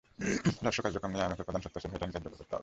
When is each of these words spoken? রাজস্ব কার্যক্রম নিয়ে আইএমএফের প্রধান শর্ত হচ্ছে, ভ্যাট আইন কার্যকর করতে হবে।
রাজস্ব 0.65 0.79
কার্যক্রম 0.85 1.11
নিয়ে 1.13 1.23
আইএমএফের 1.23 1.47
প্রধান 1.47 1.61
শর্ত 1.63 1.75
হচ্ছে, 1.75 1.89
ভ্যাট 1.91 2.01
আইন 2.03 2.11
কার্যকর 2.13 2.37
করতে 2.41 2.53
হবে। 2.55 2.59